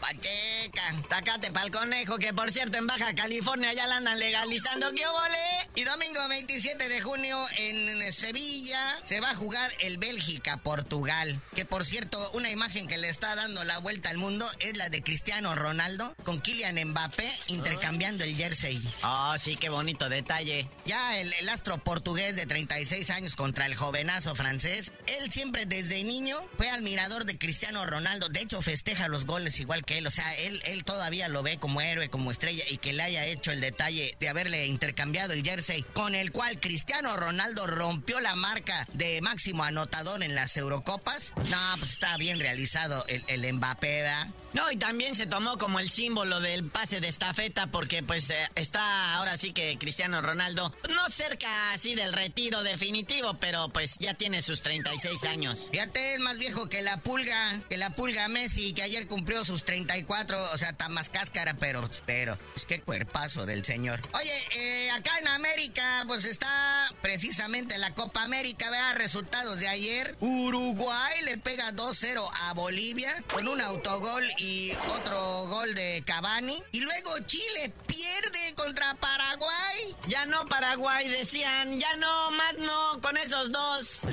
Pacheca. 0.00 0.94
Tacate 1.08 1.50
pa'l 1.50 1.70
conejo, 1.70 2.18
que 2.18 2.32
por 2.32 2.52
cierto 2.52 2.78
en 2.78 2.86
Baja 2.86 3.14
California 3.14 3.72
ya 3.72 3.86
la 3.86 3.96
andan 3.96 4.18
legalizando. 4.18 4.92
¿Qué 4.94 5.06
vole? 5.06 5.68
Y 5.74 5.84
domingo 5.84 6.26
27 6.28 6.88
de 6.88 7.00
junio 7.00 7.38
en 7.58 8.12
Sevilla 8.12 8.96
se 9.04 9.20
va 9.20 9.30
a 9.30 9.34
jugar 9.34 9.72
el 9.80 9.98
Bélgica-Portugal. 9.98 11.40
Que 11.54 11.64
por 11.64 11.84
cierto, 11.84 12.30
una 12.32 12.50
imagen 12.50 12.86
que 12.86 12.98
le 12.98 13.08
está 13.08 13.34
dando 13.34 13.64
la 13.64 13.78
vuelta 13.78 14.10
al 14.10 14.16
mundo 14.16 14.46
es 14.60 14.76
la 14.76 14.88
de 14.88 15.02
Cristiano 15.02 15.54
Ronaldo 15.54 16.14
con 16.24 16.40
Kylian 16.40 16.82
Mbappé 16.88 17.30
intercambiando 17.48 18.24
el 18.24 18.36
jersey. 18.36 18.82
Oh, 19.02 19.34
sí, 19.38 19.56
qué 19.56 19.68
bonito 19.68 20.08
detalle. 20.08 20.68
Ya 20.84 21.18
el, 21.18 21.32
el 21.34 21.48
astro 21.48 21.78
portugués 21.78 22.36
de 22.36 22.46
36 22.46 23.10
años 23.10 23.36
contra 23.36 23.66
el 23.66 23.74
jovenazo 23.74 24.34
francés, 24.34 24.92
él 25.06 25.30
siempre 25.30 25.66
desde 25.66 26.02
niño 26.04 26.38
fue 26.56 26.68
admirador 26.70 27.24
de 27.24 27.38
Cristiano 27.38 27.84
Ronaldo. 27.86 28.28
De 28.28 28.40
hecho, 28.40 28.62
festeja 28.62 29.08
los 29.08 29.24
goles 29.24 29.60
igual 29.60 29.84
que 29.88 29.98
él. 29.98 30.06
O 30.06 30.10
sea, 30.10 30.34
él, 30.34 30.62
él 30.66 30.84
todavía 30.84 31.28
lo 31.28 31.42
ve 31.42 31.58
como 31.58 31.80
héroe, 31.80 32.10
como 32.10 32.30
estrella 32.30 32.62
y 32.68 32.76
que 32.76 32.92
le 32.92 33.02
haya 33.02 33.24
hecho 33.24 33.50
el 33.50 33.60
detalle 33.60 34.14
de 34.20 34.28
haberle 34.28 34.66
intercambiado 34.66 35.32
el 35.32 35.42
jersey 35.42 35.82
con 35.94 36.14
el 36.14 36.30
cual 36.30 36.60
Cristiano 36.60 37.16
Ronaldo 37.16 37.66
rompió 37.66 38.20
la 38.20 38.36
marca 38.36 38.86
de 38.92 39.20
máximo 39.22 39.64
anotador 39.64 40.22
en 40.22 40.34
las 40.34 40.56
Eurocopas. 40.56 41.32
No, 41.50 41.58
pues 41.78 41.92
está 41.92 42.16
bien 42.18 42.38
realizado 42.38 43.04
el, 43.08 43.24
el 43.26 43.52
Mbappé. 43.54 44.04
No, 44.52 44.70
y 44.70 44.76
también 44.76 45.14
se 45.14 45.26
tomó 45.26 45.58
como 45.58 45.80
el 45.80 45.90
símbolo 45.90 46.40
del 46.40 46.64
pase 46.64 47.00
de 47.00 47.08
estafeta 47.08 47.66
porque 47.68 48.02
pues 48.02 48.30
eh, 48.30 48.36
está 48.54 49.14
ahora 49.14 49.36
sí 49.38 49.52
que 49.52 49.76
Cristiano 49.78 50.20
Ronaldo 50.20 50.74
no 50.90 51.08
cerca 51.08 51.72
así 51.72 51.94
del 51.94 52.12
retiro 52.12 52.62
definitivo, 52.62 53.34
pero 53.34 53.68
pues 53.68 53.98
ya 53.98 54.14
tiene 54.14 54.42
sus 54.42 54.62
36 54.62 55.24
años. 55.24 55.68
Fíjate, 55.70 56.14
es 56.14 56.20
más 56.20 56.38
viejo 56.38 56.68
que 56.68 56.82
la 56.82 56.98
pulga, 56.98 57.60
que 57.68 57.76
la 57.76 57.90
pulga 57.90 58.28
Messi 58.28 58.72
que 58.72 58.82
ayer 58.82 59.06
cumplió 59.06 59.44
sus 59.44 59.64
36 59.64 59.78
34, 59.88 60.52
o 60.52 60.58
sea, 60.58 60.70
está 60.70 60.88
más 60.88 61.08
cáscara, 61.08 61.54
pero, 61.54 61.88
pero, 62.04 62.36
es 62.56 62.64
que 62.66 62.80
cuerpazo 62.80 63.46
del 63.46 63.64
señor. 63.64 64.00
Oye, 64.12 64.32
eh, 64.56 64.90
acá 64.90 65.18
en 65.18 65.28
América, 65.28 66.04
pues 66.06 66.24
está 66.24 66.92
precisamente 67.00 67.78
la 67.78 67.94
Copa 67.94 68.22
América, 68.22 68.70
vea 68.70 68.94
resultados 68.94 69.60
de 69.60 69.68
ayer. 69.68 70.16
Uruguay 70.20 71.22
le 71.22 71.38
pega 71.38 71.72
2-0 71.72 72.28
a 72.42 72.52
Bolivia 72.54 73.14
con 73.32 73.48
un 73.48 73.60
autogol 73.60 74.24
y 74.38 74.72
otro 74.96 75.46
gol 75.48 75.74
de 75.74 76.02
Cavani. 76.06 76.62
Y 76.72 76.80
luego 76.80 77.18
Chile 77.26 77.72
pierde 77.86 78.54
contra 78.54 78.94
Paraguay. 78.94 79.96
Ya 80.06 80.26
no, 80.26 80.46
Paraguay, 80.46 81.08
decían, 81.08 81.78
ya 81.78 81.96
no, 81.96 82.30
más 82.30 82.58
no, 82.58 83.00
con 83.00 83.16
esos 83.16 83.52
dos. 83.52 84.00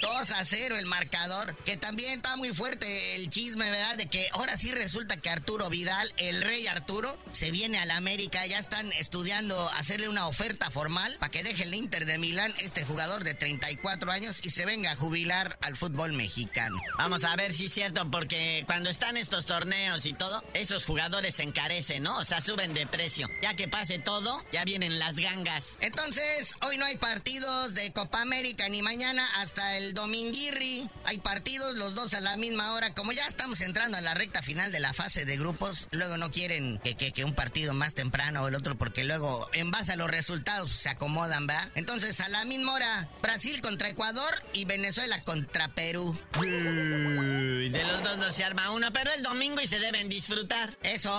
2 0.00 0.30
a 0.30 0.44
0 0.44 0.76
el 0.76 0.86
marcador, 0.86 1.54
que 1.64 1.76
también 1.76 2.18
está 2.18 2.36
muy 2.36 2.54
fuerte 2.54 3.16
el 3.16 3.30
chisme, 3.30 3.70
¿verdad? 3.70 3.96
De 3.96 4.06
que 4.06 4.28
ahora 4.32 4.56
sí 4.56 4.70
resulta 4.70 5.16
que 5.16 5.30
Arturo 5.30 5.68
Vidal, 5.68 6.12
el 6.18 6.40
rey 6.42 6.66
Arturo, 6.66 7.18
se 7.32 7.50
viene 7.50 7.78
a 7.78 7.86
la 7.86 7.96
América, 7.96 8.46
ya 8.46 8.58
están 8.58 8.92
estudiando 8.92 9.68
hacerle 9.70 10.08
una 10.08 10.28
oferta 10.28 10.70
formal 10.70 11.16
para 11.18 11.30
que 11.30 11.42
deje 11.42 11.64
el 11.64 11.74
Inter 11.74 12.06
de 12.06 12.18
Milán, 12.18 12.52
este 12.60 12.84
jugador 12.84 13.24
de 13.24 13.34
34 13.34 14.10
años, 14.10 14.40
y 14.44 14.50
se 14.50 14.64
venga 14.64 14.92
a 14.92 14.96
jubilar 14.96 15.58
al 15.62 15.76
fútbol 15.76 16.12
mexicano. 16.12 16.78
Vamos 16.96 17.24
a 17.24 17.34
ver 17.36 17.52
si 17.52 17.66
es 17.66 17.74
cierto, 17.74 18.10
porque 18.10 18.62
cuando 18.66 18.90
están 18.90 19.16
estos 19.28 19.44
torneos 19.44 20.06
y 20.06 20.14
todo, 20.14 20.42
esos 20.54 20.86
jugadores 20.86 21.34
se 21.34 21.42
encarecen, 21.42 22.02
¿no? 22.02 22.16
O 22.16 22.24
sea, 22.24 22.40
suben 22.40 22.72
de 22.72 22.86
precio. 22.86 23.28
Ya 23.42 23.52
que 23.52 23.68
pase 23.68 23.98
todo, 23.98 24.42
ya 24.52 24.64
vienen 24.64 24.98
las 24.98 25.16
gangas. 25.16 25.76
Entonces, 25.80 26.56
hoy 26.66 26.78
no 26.78 26.86
hay 26.86 26.96
partidos 26.96 27.74
de 27.74 27.92
Copa 27.92 28.22
América 28.22 28.70
ni 28.70 28.80
mañana 28.80 29.28
hasta 29.36 29.76
el 29.76 29.92
dominguirri. 29.92 30.88
Hay 31.04 31.18
partidos, 31.18 31.76
los 31.76 31.94
dos 31.94 32.14
a 32.14 32.22
la 32.22 32.38
misma 32.38 32.72
hora. 32.72 32.94
Como 32.94 33.12
ya 33.12 33.26
estamos 33.26 33.60
entrando 33.60 33.98
a 33.98 34.00
la 34.00 34.14
recta 34.14 34.40
final 34.40 34.72
de 34.72 34.80
la 34.80 34.94
fase 34.94 35.26
de 35.26 35.36
grupos, 35.36 35.88
luego 35.90 36.16
no 36.16 36.30
quieren 36.30 36.80
que, 36.82 36.96
que, 36.96 37.22
un 37.22 37.34
partido 37.34 37.74
más 37.74 37.92
temprano 37.92 38.44
o 38.44 38.48
el 38.48 38.54
otro, 38.54 38.78
porque 38.78 39.04
luego, 39.04 39.50
en 39.52 39.70
base 39.70 39.92
a 39.92 39.96
los 39.96 40.10
resultados, 40.10 40.72
se 40.72 40.88
acomodan, 40.88 41.46
¿verdad? 41.46 41.70
Entonces, 41.74 42.18
a 42.20 42.30
la 42.30 42.46
misma 42.46 42.72
hora, 42.72 43.10
Brasil 43.20 43.60
contra 43.60 43.90
Ecuador 43.90 44.42
y 44.54 44.64
Venezuela 44.64 45.22
contra 45.22 45.68
Perú. 45.68 46.18
de 46.40 47.84
los 47.84 48.02
dos 48.02 48.16
no 48.16 48.32
se 48.32 48.42
arma 48.42 48.70
uno, 48.70 48.90
pero 48.90 49.10
el 49.18 49.24
domingo 49.24 49.60
y 49.60 49.66
se 49.66 49.78
deben 49.80 50.08
disfrutar. 50.08 50.76
Eso. 50.82 51.10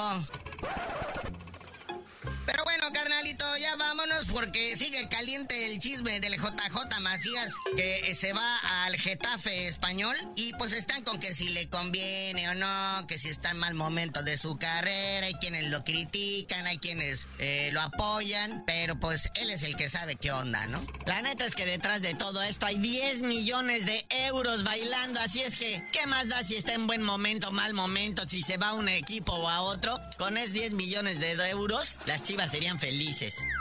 Pero 2.46 2.64
bueno, 2.64 2.79
carnalito, 3.20 3.58
ya 3.58 3.76
vámonos 3.76 4.26
porque 4.32 4.78
sigue 4.78 5.10
caliente 5.10 5.66
el 5.66 5.80
chisme 5.80 6.22
del 6.22 6.38
JJ 6.38 7.00
Macías 7.02 7.54
que 7.76 8.16
se 8.16 8.32
va 8.32 8.86
al 8.86 8.96
Getafe 8.96 9.68
español 9.68 10.16
y 10.36 10.54
pues 10.54 10.72
están 10.72 11.04
con 11.04 11.20
que 11.20 11.34
si 11.34 11.50
le 11.50 11.68
conviene 11.68 12.48
o 12.50 12.56
no, 12.56 13.08
que 13.08 13.20
si 13.20 13.28
está 13.28 13.52
en 13.52 13.58
mal 13.58 13.74
momento 13.74 14.24
de 14.24 14.38
su 14.38 14.58
carrera, 14.58 15.28
hay 15.28 15.34
quienes 15.34 15.66
lo 15.66 15.84
critican, 15.84 16.66
hay 16.66 16.78
quienes 16.78 17.26
eh, 17.40 17.72
lo 17.74 17.82
apoyan, 17.82 18.64
pero 18.66 18.98
pues 18.98 19.30
él 19.36 19.50
es 19.50 19.64
el 19.64 19.76
que 19.76 19.90
sabe 19.90 20.16
qué 20.16 20.32
onda, 20.32 20.68
¿no? 20.68 20.86
La 21.06 21.22
neta 21.22 21.46
es 21.46 21.56
que 21.56 21.66
detrás 21.66 22.02
de 22.02 22.14
todo 22.14 22.42
esto 22.42 22.68
hay 22.68 22.78
10 22.78 23.24
millones 23.24 23.86
de 23.86 24.06
euros 24.10 24.64
bailando, 24.64 25.20
así 25.20 25.42
es 25.42 25.58
que, 25.58 25.84
¿qué 25.92 26.08
más 26.08 26.30
da 26.30 26.44
si 26.44 26.56
está 26.56 26.74
en 26.74 26.88
buen 26.88 27.04
momento, 27.04 27.52
mal 27.52 27.74
momento, 27.74 28.24
si 28.30 28.44
se 28.44 28.56
va 28.56 28.70
a 28.70 28.74
un 28.74 28.88
equipo 28.88 29.34
o 29.34 29.50
a 29.50 29.62
otro? 29.62 30.00
Con 30.18 30.38
esos 30.38 30.54
10 30.54 30.72
millones 30.74 31.20
de 31.20 31.32
euros, 31.50 31.98
las 32.06 32.24
chivas 32.24 32.52
serían 32.52 32.80
felices. 32.80 33.09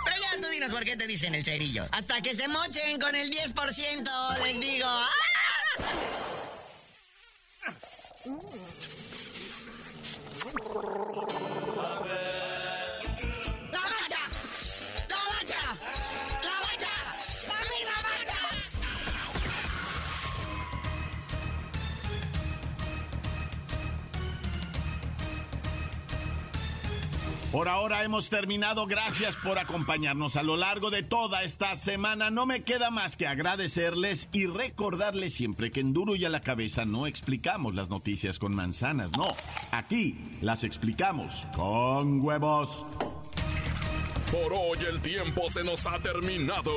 Pero 0.05 0.17
ya 0.21 0.41
tú 0.41 0.49
dinos 0.49 0.73
por 0.73 0.85
qué 0.85 0.97
te 0.97 1.07
dicen 1.07 1.35
el 1.35 1.45
cerillo. 1.45 1.89
Hasta 1.93 2.21
que 2.21 2.35
se 2.35 2.49
mochen 2.49 2.99
con 3.01 3.15
el 3.15 3.31
10%, 3.31 4.39
les 4.45 4.61
digo. 4.61 4.87
¡Ah! 4.87 5.09
Por 27.53 27.67
ahora 27.67 28.05
hemos 28.05 28.29
terminado. 28.29 28.87
Gracias 28.87 29.37
por 29.37 29.59
acompañarnos 29.59 30.37
a 30.37 30.43
lo 30.43 30.59
largo 30.59 30.91
de 30.91 31.03
toda 31.03 31.45
esta 31.45 31.77
semana. 31.77 32.31
No 32.31 32.45
me 32.45 32.63
queda 32.63 32.91
más 32.91 33.17
que 33.17 33.27
agradecerles 33.27 34.29
y 34.33 34.45
recordarles 34.45 35.33
siempre 35.33 35.71
que 35.71 35.81
en 35.81 35.95
Duro 35.95 36.15
y 36.15 36.27
a 36.27 36.29
la 36.29 36.41
cabeza 36.41 36.85
no 36.85 37.07
explicamos 37.07 37.75
las 37.75 37.89
noticias 37.89 38.39
con 38.39 38.55
manzanas. 38.55 39.13
No, 39.17 39.35
aquí 39.71 40.19
las 40.43 40.63
explicamos 40.63 41.47
con 41.57 42.21
huevos. 42.21 42.85
Por 44.31 44.53
hoy 44.53 44.79
el 44.87 45.01
tiempo 45.01 45.49
se 45.49 45.65
nos 45.65 45.87
ha 45.87 45.99
terminado. 46.01 46.73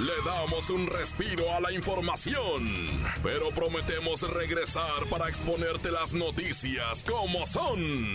Le 0.00 0.12
damos 0.28 0.70
un 0.70 0.88
respiro 0.88 1.54
a 1.54 1.60
la 1.60 1.72
información, 1.72 2.88
pero 3.22 3.50
prometemos 3.50 4.22
regresar 4.22 5.04
para 5.08 5.28
exponerte 5.28 5.92
las 5.92 6.12
noticias 6.12 7.04
como 7.04 7.46
son. 7.46 8.14